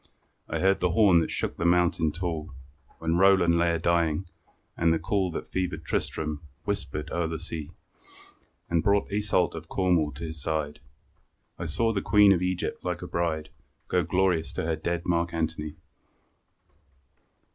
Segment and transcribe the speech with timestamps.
[0.49, 2.55] I heard the horn that shook the mountain tall,
[2.97, 4.25] When Roland lay a dying,
[4.75, 7.69] and the call That fevered Tristram whispered o'er the sea,
[8.67, 10.79] And brought Iseult of Cornwall to his side.
[11.59, 13.49] I saw the Queen of Egypt like a bride
[13.89, 15.75] Go glorious to her dead Mark Antony.